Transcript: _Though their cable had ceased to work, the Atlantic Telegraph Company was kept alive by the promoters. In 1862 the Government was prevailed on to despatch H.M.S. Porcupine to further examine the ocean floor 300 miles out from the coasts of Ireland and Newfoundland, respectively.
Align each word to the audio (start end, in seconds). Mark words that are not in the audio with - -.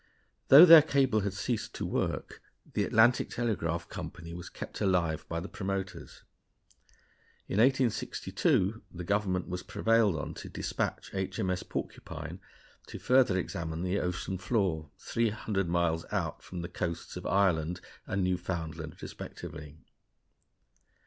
_Though 0.47 0.65
their 0.65 0.81
cable 0.81 1.19
had 1.19 1.33
ceased 1.35 1.75
to 1.75 1.85
work, 1.85 2.41
the 2.73 2.85
Atlantic 2.85 3.29
Telegraph 3.29 3.87
Company 3.87 4.33
was 4.33 4.49
kept 4.49 4.81
alive 4.81 5.27
by 5.29 5.39
the 5.39 5.47
promoters. 5.47 6.23
In 7.47 7.59
1862 7.59 8.81
the 8.91 9.03
Government 9.03 9.47
was 9.47 9.61
prevailed 9.61 10.15
on 10.15 10.33
to 10.33 10.49
despatch 10.49 11.13
H.M.S. 11.13 11.61
Porcupine 11.61 12.39
to 12.87 12.97
further 12.97 13.37
examine 13.37 13.83
the 13.83 13.99
ocean 13.99 14.39
floor 14.39 14.89
300 14.97 15.69
miles 15.69 16.03
out 16.11 16.41
from 16.41 16.61
the 16.63 16.67
coasts 16.67 17.15
of 17.15 17.27
Ireland 17.27 17.79
and 18.07 18.23
Newfoundland, 18.23 18.99
respectively. 19.03 19.77